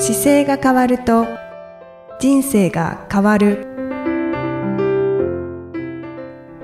[0.00, 1.26] 姿勢が変わると
[2.18, 3.66] 人生が変わる。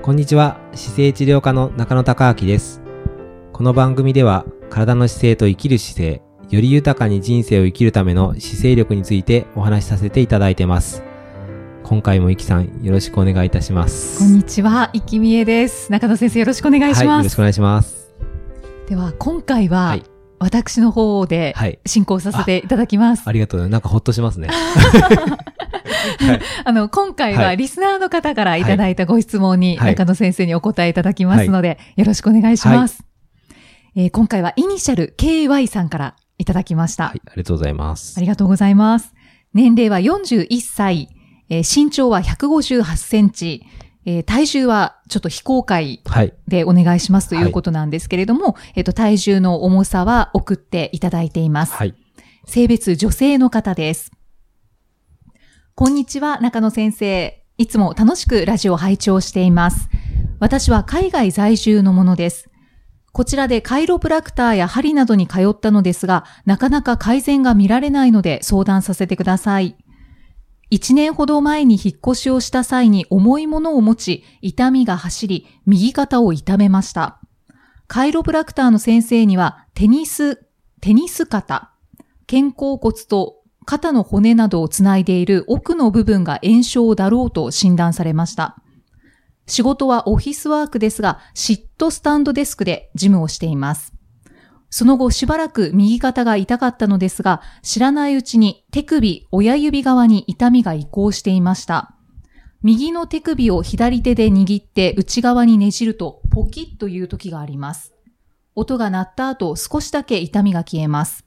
[0.01, 0.59] こんにちは。
[0.73, 2.81] 姿勢治療科の中野孝明です。
[3.53, 11.03] この番組では体の姿勢と生きる姿勢より豊かに人生を生きるための姿勢力についてお話しさせていただいてます。
[11.83, 14.17] 今回もいきさんよろしくお願いいたします。
[14.17, 15.91] こんにちは、いきみえです。
[15.91, 17.25] 中野先生よろしくお願いしはい、よます。
[17.25, 18.15] ろしくお願いします。
[18.89, 21.79] では、今回は、はい私の方ではい。
[21.85, 23.23] 進行させていただきます。
[23.27, 23.61] ありがとう。
[23.61, 24.49] ねなんかほっとしますね。
[26.19, 26.41] はい。
[26.63, 27.57] あの、今回ははい。
[27.57, 29.95] リスナーの方からいただいたご質問にはい。
[29.95, 33.03] 中野先生にお答えいただきますので、よろしくお願いします。
[33.95, 37.05] えー今回はイニシャル KY さんからいただきました。
[37.05, 37.21] はい。
[37.25, 38.13] ありがとうございます。
[38.17, 39.13] ありがとうございます。
[39.53, 41.09] 年齢は41歳、
[41.49, 43.63] えー身長は158センチ、
[44.07, 51.73] えー体重はちょっと非公開はいでお願いしますということなんですけれども、えっと、体重の重さは送っていただいています。
[51.73, 51.93] はい
[52.47, 54.11] 性別女性の方です。
[55.75, 57.43] こんにちは、中野先生。
[57.57, 59.89] いつも楽しくラジオを拝聴しています。
[60.39, 62.49] 私は海外在住のものです。
[63.11, 69.75] こちらでカイロプラクターや針などに通ったのですが、なかなか改善が見られないので相談させてください。
[70.69, 77.19] 一年ほど前に引っ越しをした際に重いものを持ち、痛みが走り、右肩を痛めました。
[77.87, 80.45] カイロプラクターの先生には、テニス、
[80.81, 81.71] テニス肩、
[82.29, 88.57] 肩甲骨と肩の骨などをつないでいる奥の部分が炎症だろうと診断されました。
[89.45, 93.96] 仕事はオフィスワークですが、シットスタンドデスクで事務をしています。
[94.69, 101.93] その後しばらく右肩が痛かったのですが、知らないうちに手首、親指側に痛みが移行していました。
[102.63, 107.93] 右の手首を左手で握って内側にねじるとポキッという時があります。
[108.55, 111.23] 音が鳴った後少しだけ痛みが消えます。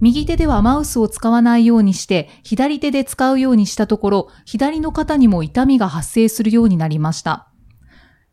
[0.00, 7.49] 右手ではマウスを使わないようにして左手で使うようにしたところ、左の肩にも痛みが発生するようになりました。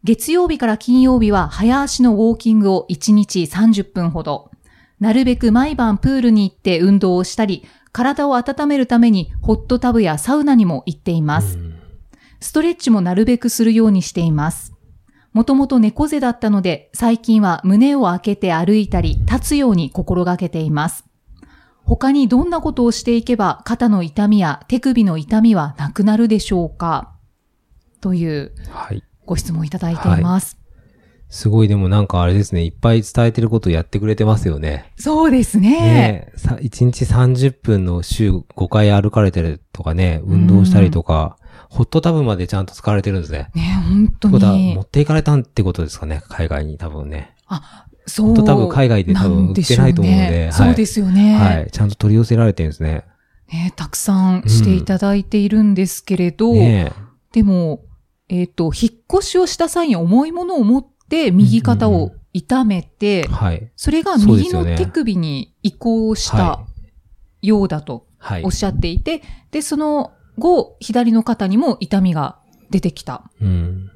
[0.08, 4.52] 月曜日から金曜日は早足のウォーキングを1日30分ほど。
[5.02, 11.60] なるべく毎晩プールに行って運動をしたり、体を温めるためにホットタブやサウナにも行っています。
[12.40, 14.74] ストレッチもなるべくするようにしています。
[15.34, 21.04] もともと猫背だったので、最近は胸を開けて歩いたり、立つように心がけています。
[21.84, 27.14] 他にどんなことをしていけば肩の痛みや手首の痛みはなくなるでしょうか？
[28.00, 30.58] というはいご質問いただいています。
[31.30, 35.72] すごいでもなんかあれですねいっぱい伝えてることやってくれてますよねそうですね。
[35.72, 41.38] ねえ、さ1日30分の週5回歩かれてるとかね、運動したりとか、
[41.70, 43.50] ホットタブまでちゃんと使われてるんですね。
[43.54, 44.82] ね本当ってことはに持。
[44.82, 47.36] っていかれたんってことですかね、海外に多分ね。
[47.48, 48.28] あ、そう。
[48.28, 51.36] ホットタブ海外で多分売ってないと思うのでなんしょねはいそうですよね。
[51.36, 51.72] はい。
[51.72, 53.04] ちゃんと取り寄せられてるんですね。
[53.52, 56.94] ねたくさんしていただいているんですけれど、ね
[57.34, 57.82] でも、
[58.30, 63.24] えっ、と、引っ越しをした際に重いものを持って右肩を痛めて、え。
[63.24, 63.72] はい。
[63.76, 66.66] それが右の手首に移行したは
[67.42, 68.52] ようだとはいおっ。
[68.52, 69.22] しゃっていて、
[69.52, 72.40] で、その後、左の肩にも痛みが
[72.70, 73.32] 出てきた。
[73.42, 73.92] うん。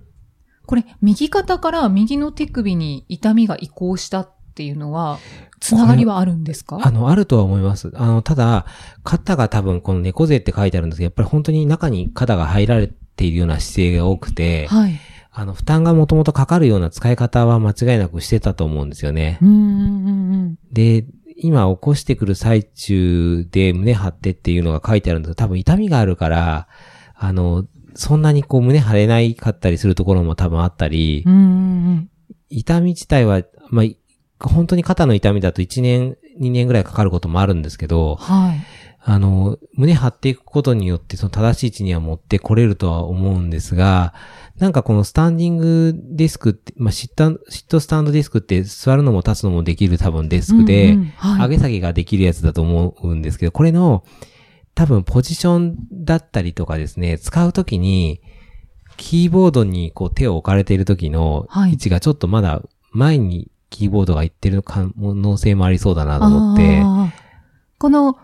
[0.66, 5.20] これ、右肩から右の手首に痛みが移行したっていうのは、
[5.60, 6.80] つながりはあるんですか？
[6.82, 7.92] あの、あるとは思います。
[7.96, 8.66] あの、ただ、
[9.04, 15.00] 肩が多分この猫背って書いてあるんですけど、やっぱり本当に中に肩が入られているような姿勢が多くて、はい。
[15.34, 19.38] あの、負担がもともとかかるような使い方は間違いなくしてたと思うんですよね。
[20.74, 21.06] で、
[21.38, 26.68] 今起こしてくる最中で胸張ってっていうのが書いてあるんですけど、多分痛みがあるから、
[27.16, 31.24] あの、そんなにこう胸張れないかったりするところも多分あったり。
[32.50, 38.60] 痛み自体は、まあ、本当に肩の痛みだと1年、2年ぐらいかかることもあるんですけど、はい。
[39.04, 44.14] あの、胸張っていくことによってその正しい位置には持ってこれるとは思うんですが、
[44.60, 51.50] なんかこのスタンディングデスクって、まあ、シット、シットスタンドデスクって座るのも立つのもできる多分デスクで、うんうんはい。
[51.50, 54.04] 上げ下げができるやつだと思うんですけど、これの
[54.76, 58.22] 多分ポジションだったりとかですね、使うときに、
[58.98, 61.72] キーボードにこう手を置かれている時のはい。
[61.72, 62.62] 位置がちょっとまだ
[62.92, 67.10] 前にキーボードが行ってる可能性もありそうだなと思って、あー。
[67.80, 68.16] この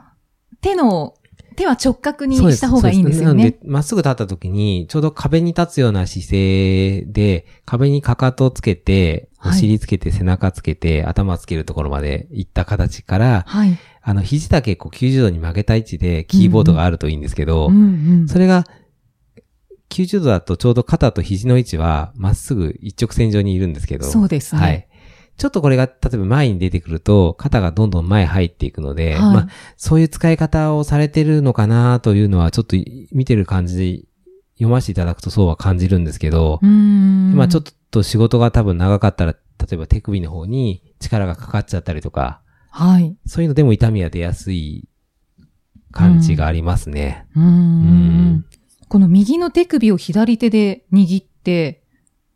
[0.62, 1.13] 手の、
[1.56, 3.44] 手は直角にした方がいいんですよね。
[3.44, 13.77] なので、まっすぐ立った時に、ちょうど壁に立つような姿勢で、壁にかかとをつけて、おはい尻つけて、背中つけて、頭つけるところまで行った形から、はい。
[14.04, 17.80] あの、肘だけこう90度に曲げた位置でキーボードがあるといいんですけど、うんう
[18.24, 18.27] ん。
[18.27, 18.65] それが、
[19.89, 24.06] 90度だとちょうど肩と肘の位置はまっすぐ一直線上にいるんですけど。
[24.06, 24.88] そうですねはい。
[25.38, 32.75] ちょっとこれが、例えば前に出てくると、肩がどんどん前入っていくので、はいまあ、そういう使い方をされてるのかなというのは、ちょっと
[33.12, 34.07] 見てる感じで
[34.56, 36.60] 読ませていただくとそうは感じるんですけど。
[36.62, 39.39] まあちょっと仕事が多分長かったら、例
[39.74, 43.16] えば手首の方に力がかかっちゃったりとか、はい。
[43.25, 44.88] そういうのでも痛みは出やすい
[45.92, 47.28] 感じがありますね。
[47.36, 48.45] うーん。
[48.88, 51.83] この右の手首を左手で握って、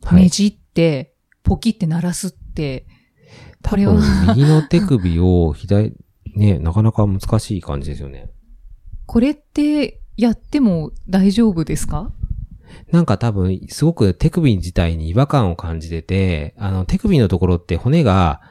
[0.03, 0.23] はい。
[0.23, 2.85] ねじって、ポキって鳴らすって、
[3.63, 5.93] これは多分右の手首を左、
[6.35, 8.29] ね、なかなか難しい感じですよね。
[9.05, 12.11] これってやっても大丈夫ですか？
[12.91, 18.41] なんか多分、すごく手首自体に違和感を感じてて、あの、手首のところって骨が、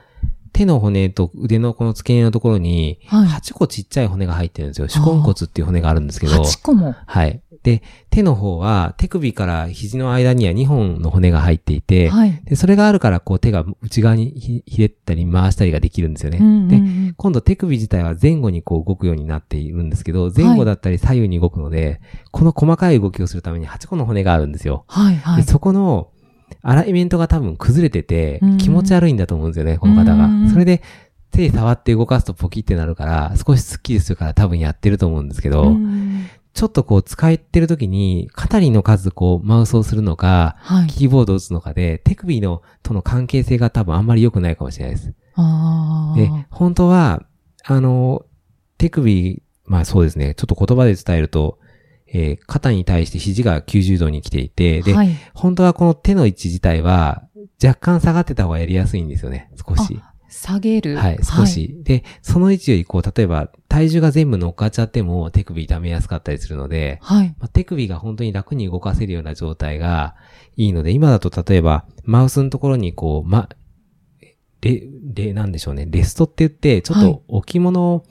[0.53, 4.89] 手の骨と腕のこの付け根のところに、はい8個ちっちゃい骨が入ってるんですよ。
[4.89, 6.33] 手根骨っていう骨があるんですけど。
[6.33, 6.95] 8個も。
[7.07, 7.43] はい。
[7.63, 12.41] で、手の方は、手首から肘の間には2本の骨が入っていて、はい。
[12.45, 16.39] で、それがあるから、こう手が内側にひひれったり回したりができるんですよね。
[16.41, 24.85] うんうんうで、ん今度手首自体は前後にこう動くようになっているんですけど、前後だったり左右に動くので、この細かい動きをするために8個の骨があるんですよ。
[24.89, 25.51] はい、はいで、。
[25.51, 26.09] そこの
[26.63, 30.51] アライメントが多分崩れててうん、気持ち悪いんだと思うんですよね、この方がうん。
[30.51, 30.83] それで、
[31.31, 40.87] 手で触って動かすとポキってなるから、少しスッキリするから多分やってると思うんですけど、うんちょっとこう使ってる時に、肩りの数こうマウスをするのか、はい。
[40.89, 45.15] キーボードを打つのかで、手首のとの関係性が多分あんまり良くないかもしれないです。
[46.17, 47.23] で、本当は、
[47.65, 48.25] あの、
[48.79, 51.59] 手首、まあそうですね、ちょっと言葉で伝えると、
[52.13, 55.17] えー肩に対して肘が90度に来ていて、で、はい。
[55.33, 57.23] 本当はこの手の位置自体は、
[57.63, 60.01] 若干下がってた方がやりやすいんですよね、少し。
[60.41, 60.97] 下げる。
[60.97, 67.19] はい、少し、で、その位置よりこう、例えば、体重が全部乗っかっちゃっても手首痛めやすかったりするので、はい。
[67.19, 67.35] はい。
[67.39, 70.15] まあ、手首が本当に楽に動かせるような状態が
[70.57, 73.51] いいので、今だと例えば、マウスのところにこう、ま、
[74.63, 74.83] レ、
[75.15, 78.07] レ、なんでしょうね、レストって言って、ちょっはいと置物を、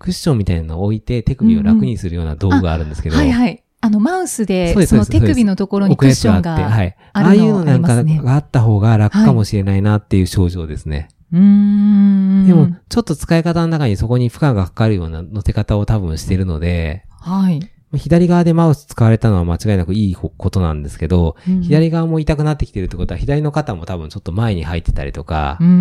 [0.00, 3.62] クッションみたいなのを置いて手首を楽にするような道具があるんですけど、はいはい。
[3.80, 6.84] あの、マウスでその手首のところにクッションがあって、はが。
[6.84, 6.96] い。
[7.12, 11.08] ああいうののなんかがあった方が楽かもしれないなっていう症状ですね。
[11.32, 12.46] うーん。
[12.46, 17.60] でも、ちょっと使い方の中にそこに負荷がかかるような乗せ方を多分してるので、はい。
[17.96, 25.76] 左側でマウス使われたのは間違いなくいいことなんですけど、うん左側も痛くなってきてるってことは、左の肩も多分ちょっと前に入ってたりとか、うんうんう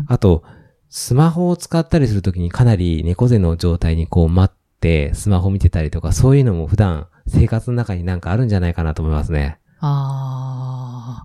[0.00, 0.42] んあと、
[0.88, 9.58] スマホを使ったりするときにかなり猫背の状態にこう待って、スマホ見てたりとか、そういうのも普段生活の中になんかあるんじゃないかなと思いますね。
[9.80, 11.22] あ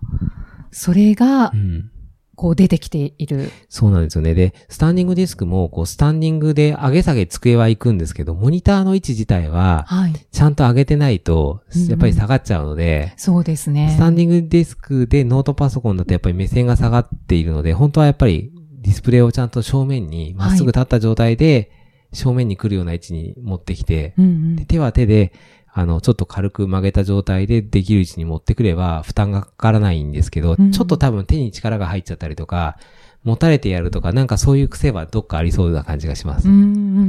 [0.70, 1.90] それがう、ん。
[2.38, 3.50] こう出てきている。
[3.68, 4.32] そうなんですよね。
[4.32, 10.12] で、スタンディングディスクも、こう、スタンディングで上げ下げ机は行くんですけど、モニターの位置自体は、はい。
[10.30, 13.90] ちゃんと上げてないとうんうん、やっぱり下がっちゃうので、そうですね。
[13.90, 18.52] スタンディングディスクでノートパソコンだとやっぱり目線が下がっているので、本当はやっぱり
[18.82, 21.72] ディスプレイをちゃんと正面にまっすぐ立った状態で、
[22.12, 25.32] 正面に来るような位置に持ってきて、うんうんで手は手で、
[25.72, 32.78] あの、ちょっと軽く曲げた状態でできる位置に持ってくれば負担がかからないんですけど、うんちょっと多分手に力が入っちゃったりとか、
[33.24, 36.48] 持たれてやるとか、なんかそういう癖はどっかありそうな感じがします。
[36.48, 37.04] うんうんうんう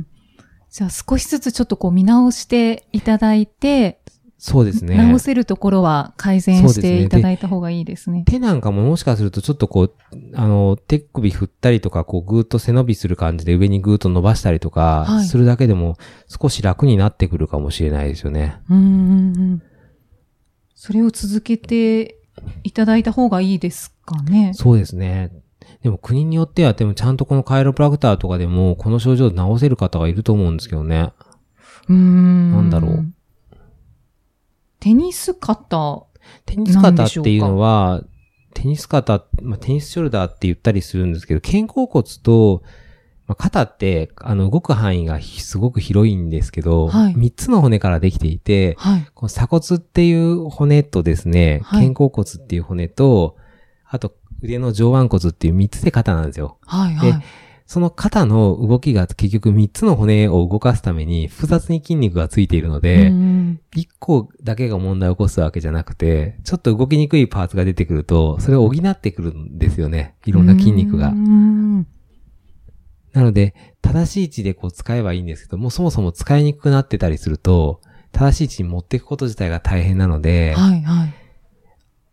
[0.00, 0.06] ん。
[0.70, 4.00] じゃあ少しずつちょっとこう見直していただいて、
[4.40, 4.96] そうですね。
[4.96, 8.22] 直せるところは改善していただいた方がいいですね。
[8.24, 9.94] 手なんかももしかするとちょっとこう、
[10.34, 15.96] あの、手首振ったりとか、こうぐーっと背伸びする感じで上にぐーっと伸ばしたりとかはい、するだけでも
[16.28, 18.60] 少し楽になってくるかもしれないですよね。
[18.70, 19.62] うんうんうん。
[20.76, 22.18] それを続けて
[22.62, 24.52] いただいた方がいいですかね。
[24.54, 25.32] そうですね。
[25.82, 31.12] でも国によっては、でもちゃんとこのカイロプラクターとかでも、この症状を治せる方がいると思うんですけどね。
[31.88, 32.52] うーん。
[32.52, 33.12] なんだろう。
[34.80, 36.02] テニス肩。
[36.46, 38.02] テニス肩っていうのは、
[38.54, 42.62] テニス肩、まあ、テニスショルダーって言ったりするんですけど、肩甲骨と、
[43.26, 49.06] まあ、肩って、あの、動く範囲がひすごく広いんですけど、はい3つの骨からできていて、はい。
[49.14, 53.36] この鎖骨っていう骨とですね、はい肩甲骨っていう骨と、
[53.84, 56.58] あと腕の上腕骨っていう3つで肩なんですよ。
[56.66, 56.94] はい。
[56.94, 57.22] はい。
[57.68, 70.16] その肩の動きが結局3つの骨を動かすために複雑に筋肉がついているので、うん1個だけが問題を起こすわけじゃなくて、ちょっと動きにくいパーツが出てくると、それを補ってくるんですよね。
[70.24, 71.12] いろんな筋肉がう。
[71.14, 71.86] ん
[73.12, 77.80] なので、正しい位置でこう使えばいいんですけども、そもそも使いにくくなってたりすると、
[78.12, 80.82] 正しい位置に持っていくこと自体が大変なので、はい。
[80.82, 81.14] はい。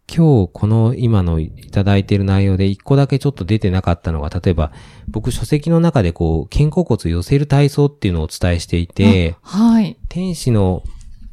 [0.07, 4.71] 今日この今のいただいている内容で一個だけちょっと出てなかったのが、例えば
[5.07, 9.97] 僕書籍の中でこう肩甲骨を寄せる体操っていうのをお伝えしていて、あはい。
[10.09, 10.83] 天使の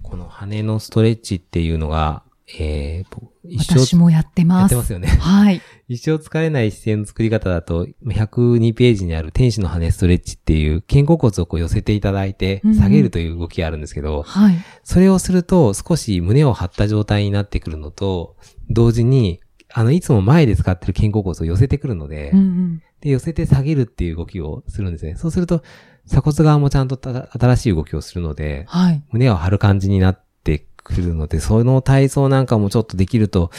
[0.02, 2.22] この羽のストレッチっていうのが、
[2.58, 4.66] えー、僕一生私もやってやます。
[4.66, 5.08] ってますよね。
[5.08, 5.60] はい。
[5.92, 14.54] 一生疲れない姿勢の作り方だと、102ページにある天使の羽ストレッチっていう肩甲骨をこう寄せていただいてうんうん下げるという動きがあるんですけど、はい。
[14.84, 18.36] それをすると少し胸を張った状態になってくるのと、
[18.70, 19.40] 同時に、
[19.74, 22.82] あの、いつも前で使ってる肩甲骨を寄せてくるので、うんうん。
[23.02, 25.16] で、寄せて下げるっていう動きをするんですね。
[25.16, 25.62] そうすると、
[26.06, 29.02] 鎖骨側もちゃんとた新しい動きをするので、はい。
[29.12, 30.21] 胸を張る感じになって
[30.84, 33.50] くるので、その体操なんかもちょっとできると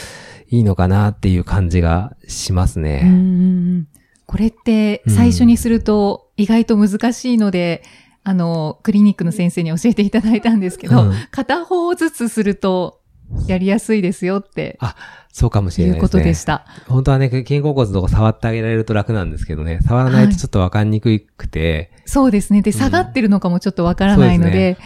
[0.48, 3.02] いいのかなっていう感じがしますうんうね。
[3.02, 3.88] ん
[4.26, 7.82] これって最初にすると意外と難しいので、
[8.22, 13.00] あの、クリニックの先生に教えていただいたんですけど、うん片方ずつすると
[13.46, 14.78] やりやすいですよって
[15.32, 16.54] そうかもしれいうことないですね。
[16.54, 16.66] でした。
[16.88, 22.62] 本当はね、肩甲骨のとこ触ってあげられると楽なんですけどね、触らないとちょっとわかんにくくて、そうですね。
[22.62, 24.78] で、下がってるのかもちょっとわからないので、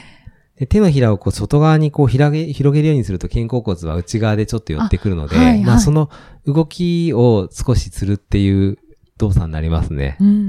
[0.58, 6.10] で手のひらをこう外側にこう広げ、広げるようにすると肩甲骨は内側でちょっと寄ってくるので、あはいはいまあその
[6.46, 8.78] 動きを少しするっていう
[9.18, 10.16] 動作になりますね。
[10.20, 10.38] うんうんう。
[10.38, 10.48] うん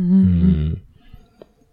[0.73, 0.81] ん。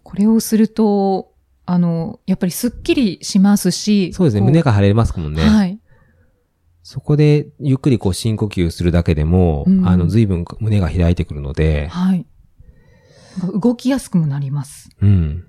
[0.03, 1.33] これをすると、
[1.65, 5.41] あの、やっぱりスッキリしますし、そうですね、こ胸が張れますもんね。
[5.43, 5.79] はい。
[6.83, 12.25] そこでゆっくりこう深呼吸するだけでも、うんあの随分胸が開いてくるので、はい。
[13.61, 14.89] 動きやすくもなります。
[15.01, 15.46] うん。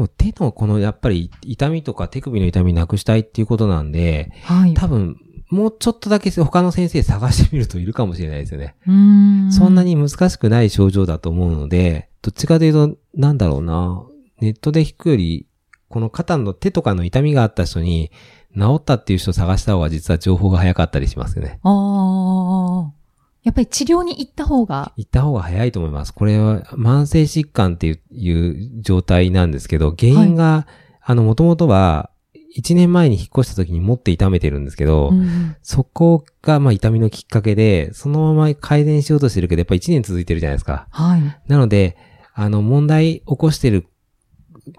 [0.00, 4.72] でも手のこのやっぱり痛みとか手首の痛みなくしたいっていうことなんで、はい。
[4.72, 5.18] 多分
[5.50, 8.76] もうちょっとだけ他の先生探してみるといるかもしれないですよね。
[8.90, 14.02] んそんなに難しくない症状だと思うので、どっちかというと、なんだろうな、
[14.40, 15.46] ネットで弾くより、
[15.88, 18.10] この肩の手とかの痛みがあった人に、
[18.56, 21.60] 治ったっていう人を探した方が実は情報が早かったりしますよね。
[21.62, 22.99] ああ。
[23.42, 26.12] やっぱり治療に行った方が、行った方が早いと思います。
[26.12, 30.66] これは慢性疾患っていういう状態なんですけど、原因が、
[31.02, 32.10] あの、もともとは、
[32.56, 40.88] 1年前に引っ越した時に持って痛めてるんですけど、うんそこが、まあ、痛みのきっかけで、そのまま改善しようとしてるけど、やっぱ1年続いてるじゃないですか。
[40.90, 41.22] はい。
[41.46, 41.96] なので、
[42.34, 43.86] あの、問題起こしてる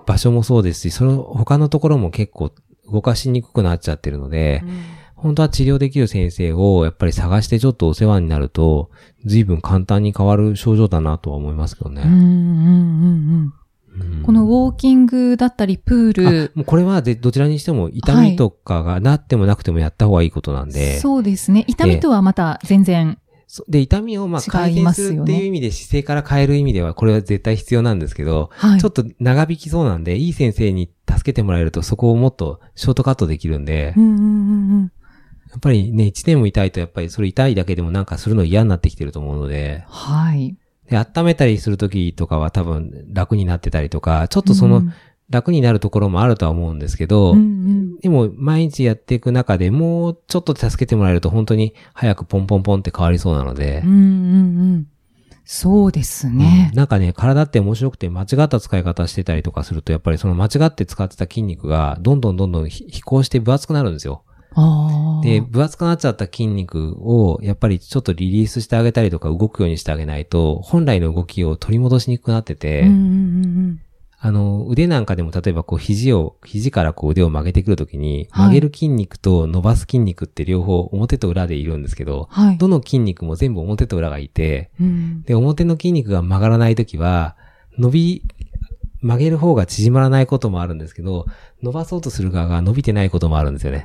[0.06, 2.52] 場所もそうですし、その他のところも結構
[2.92, 4.64] 動かしにくくなっちゃってるので、
[5.22, 8.90] 本当は治療できる先生をやっぱり探してちょっとお世話になると、
[9.24, 12.02] 随分簡単に変わる症状だなとは思いますけどね。
[12.04, 13.54] うんうんうんうんうん
[14.24, 21.66] このウォーキングだったり、プーあル、もうこれはぜどちらにしても痛みとかがなってもなくてもやった方がいいことなんで、そうですね。
[21.68, 28.80] 痛みとはまた全然、そで、痛みをまあ違改善するっていう意味で姿勢から変える意味ではこれは絶対必要なんですけど、はい。
[28.80, 34.24] ちょっと長引きそうなんで、いい先生に助けてもらえるとそこをもっとショートカットできるんで、うんうんうんう
[34.84, 34.92] ん。
[35.52, 40.56] やっぱりね、一年も痛いとやっぱりそれ痛いだけでもなんかするの嫌になってきてると思うので、はい。
[40.90, 44.94] で、温めたりするときとかは多分楽になってたりとか、ちょっとそのうん
[45.32, 54.00] 楽になるところもあるとは思うんですけど、うんうんでも毎日やっていく中でもうちょっと助けてもらえると本当に早くポンポンポンって変わりそうなのでうん、うんう
[54.78, 54.88] ん。
[55.46, 56.78] そうですねうん。
[56.78, 64.24] なんかね、体って面白くて間違った使い方してたりとかすると、やっぱりその間違って使ってた筋肉がどんどんどんどんひ飛行して分厚くなるんですよ。
[65.24, 72.84] で、分厚くなっちゃった筋肉をやっぱりちょっとリリースしてあげたりとか動くようにしてあげないと、本来の動きを取り戻しにくくなってて、
[74.24, 78.46] あの、腕なんかでも例えばこう肘を、肘からこう腕を曲げてくるときに、はい。
[78.46, 82.58] 曲げる筋肉と伸ばす筋肉って両方表と裏でいるんですけど、はい。
[82.60, 85.24] どの筋肉も全部表と裏がいて、うん。
[85.24, 87.36] で、表の筋肉が曲がらないときは、
[87.80, 88.24] 伸び、
[89.02, 91.26] 曲げる方が縮まらないこともあるんですけど、
[91.62, 93.84] 伸ばそうとする側が伸びてないこともあるんですよね。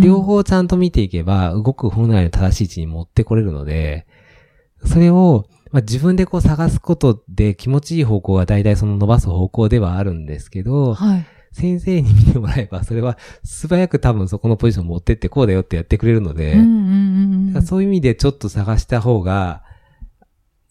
[0.00, 4.06] 両方ちゃんと見ていけば、動く本来の正しい位置に持ってこれるので、
[4.84, 11.26] それを、まあ、自分でこう探すことで気持ちいい方向は大体その伸ばす方向ではあるんですけど、はい。
[11.52, 16.56] 先生に見てもらえば、それは素早く多分そこのポジション持ってってこうだよってやってくれるので。
[17.62, 19.62] そういう意味でちょっと探した方が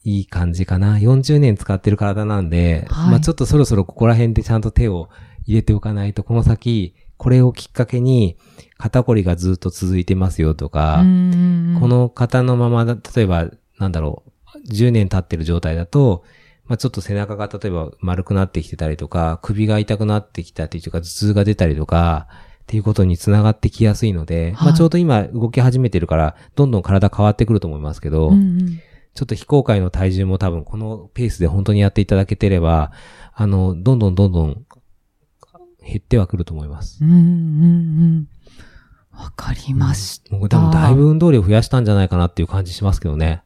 [0.03, 0.97] いい感じかな。
[0.97, 3.11] 40年使ってる体なんで、はい。
[3.11, 5.09] まあちょっとそろそろここら辺でちゃんと手を
[5.45, 8.37] 入れておかないと、この先、これをきっかけに
[8.77, 11.03] 肩こりがずっと続いてますよとか、こ、
[11.87, 14.23] の方のままだ、例えば、なんだろ
[14.55, 16.23] う、10年経ってる状態だと、
[16.65, 22.27] まあちょっと背中が例えば丸くなってきてたりとか、首が痛くなってきたっていうか、頭痛が出たりとか、
[22.63, 24.65] っていうことにつながってきやすいので、はい。
[24.67, 28.79] まあちょうど今動き始めてるから、どんどん体変わってくると思いますけど、うんうん
[29.13, 32.91] ちょっと非公開の体重も多分このペースで本当にやっていただけてれば、
[33.33, 34.65] あの、どんどんどんどん
[35.85, 37.03] 減ってはくると思います。
[37.03, 38.27] うんうんうん。
[39.11, 40.29] わかりました。
[40.31, 43.43] 僕多分だいぶ運動量増やしたんじゃないかなっていう感じしますけどね。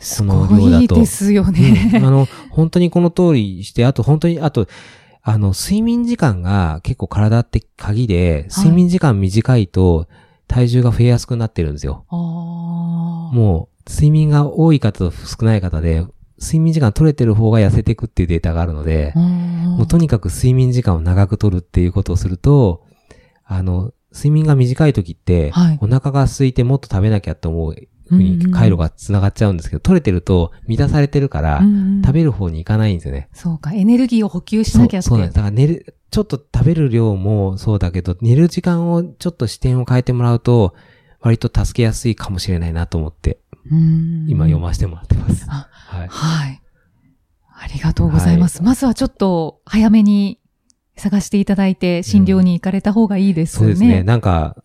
[0.00, 2.00] すご量だといですようんあね。
[2.00, 4.66] の、本当にこの通りして、あと本当に、あと、
[5.22, 10.08] あの、睡眠時間が結構体って鍵で、睡眠時間短いと
[10.48, 12.04] 体重が増えやすくなってるんですよ。
[12.10, 13.34] ああ。
[13.34, 16.06] もう、睡眠が多い方と少ない方で、
[16.40, 22.84] 睡眠時間取れてる方が痩せていくっていうデータがあるので、もうとにかく睡眠時間を長く取るっていうことをすると、
[23.44, 31.62] あの、睡眠が短い時って、はいお腹が空いてもっと食べなきゃと思うふうに回路が繋がっちゃうんですけど、取れてると満たされてるから、
[32.04, 33.28] 食べる方に行かないんですよね。
[33.32, 35.08] そうか、エネルギーを補給しなきゃって。
[35.08, 35.36] そうそうなんです。
[35.36, 40.74] だから寝る、ちょっと食べる量もそうだけど、寝る時間をちょっと視点を変えてもらうと、
[41.24, 43.38] 割と助けやすいかもしれないなと思って、
[43.70, 45.46] うん今読ませてもらってます。
[45.48, 46.08] あはい。
[46.08, 46.62] はい。
[47.56, 48.62] ありがとうございます。
[48.62, 50.38] まずはちょっと早めに
[50.96, 53.58] 探していただいて診療に行かれた方がいいですね。
[53.58, 54.02] そうですね。
[54.02, 54.60] なんか、い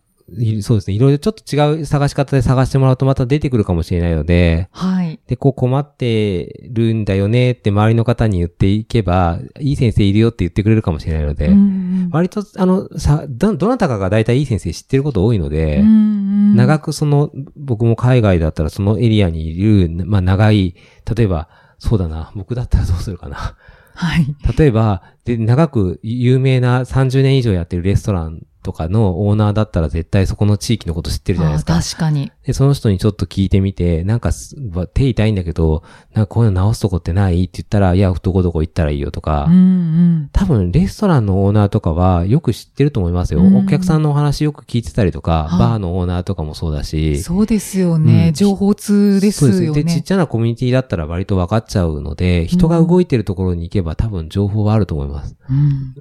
[0.62, 0.94] そうですね。
[0.94, 5.20] いろいろちょっと違う探し方で探してもらうとまた出てくるかもしれないので、はい。
[5.26, 11.56] で、こう困ってるんだよねって周りの方に言っていけば、いい先生いるよって言ってくれるかもしれないので、うんう
[11.86, 16.20] ん割と、あの、さ、ど、どなたかが大体いい先生知ってること多いので、うんうん
[16.56, 20.74] 長くその、僕も海外だったらそのエリアにいる、まあ長い、
[21.16, 23.56] 例えば、そうだな、僕だったらどうするかな。
[23.94, 24.34] はい。
[24.56, 25.02] 例えば、
[25.36, 31.80] で、長く有名な30年以上やってるレストランとかのオーナーだったら絶対そこの地域のこと知ってるじゃないですか。
[31.80, 32.30] 確かに。
[32.44, 34.54] で、その人にちょっと聞いてみて、なんかす、
[34.92, 35.82] 手痛いんだけど、
[36.12, 37.44] なんかこういうの直すとこってない？
[37.44, 40.30] って言ったら、いや、どこどこ行ったらいいよとか、うんうん。
[40.32, 43.40] 多分レストランのオーナーとかはよく知ってると思いますよ。
[43.40, 48.28] うんお客さんのお話よく聞いてたりとか、はいバーのオーナーとかもそうだし、そうですよね。
[48.28, 49.56] うん情報通ですよね。
[49.56, 55.19] そうですで、ちっちゃなコミュニティだったら割と分かっちゃうので、人が動いてるところに行けば多分情報はあると思います。
[55.50, 55.94] うん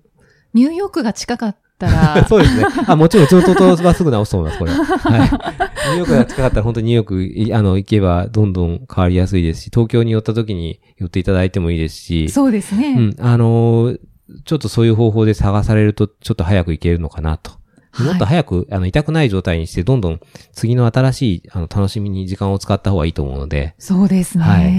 [0.54, 2.66] ニューヨークが近かったら、 そうですね。
[2.88, 4.72] あ、もちろん、上等とはすぐ直すと思います、これ。
[4.72, 5.22] はい。
[5.22, 12.96] ニューヨークが近かったら本当にニューヨークい、あの、行けばどんどん変わりやすいですし、東京に寄った時に寄っていただいてもいいですし、そうですね。
[12.98, 14.00] うん、あのー
[14.46, 17.52] ちょっとそういう方法で探されると、ちょっと早く行けるのかなと。
[17.52, 17.60] はい
[18.06, 20.20] もっと早く、あの、痛くない状態にして、どんどん
[20.54, 24.44] 次の新しい、あの、楽しみに時間を使った方がいいと思うので、そうですね。
[24.44, 24.72] ははいい。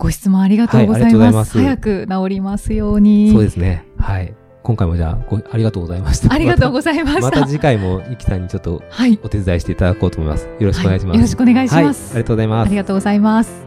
[0.00, 1.14] ご質問ありがとうございます。
[1.14, 3.32] はいます早く治りますように。
[3.32, 3.84] そうですね。
[3.98, 4.34] はい。
[4.62, 6.32] 今回もじゃあ、ごありがとうございました。
[6.34, 7.20] ありがとうございました。
[7.20, 9.20] また次回も、ゆきさんにちょっとはい。
[9.22, 10.48] お手伝いしていただこうと思います。
[10.58, 11.08] よろしくお願いします。
[11.10, 12.22] はいよろしくお願いしますはい。
[12.22, 12.76] ありがとうございますあり。
[12.76, 13.66] がとうございます。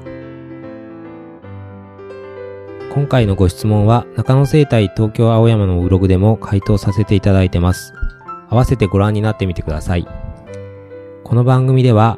[2.95, 7.93] 今回のご質問は、中野生態東京青山のブログでも回答させていただいてます。
[8.49, 10.07] 合わせてご覧になってみてください。
[11.23, 12.17] この番組では、